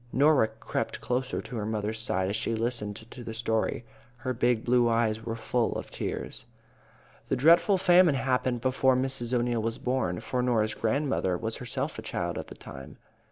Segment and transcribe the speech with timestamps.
[0.11, 3.85] Norah crept close to her mother's side as she listened to the story.
[4.25, 6.47] Her big blue eyes were full of tears.
[7.27, 9.31] This dreadful famine happened before Mrs.
[9.31, 12.97] O'Neil was born, for Norah's grandmother was herself a child at the time.